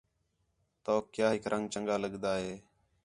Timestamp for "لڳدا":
2.03-2.31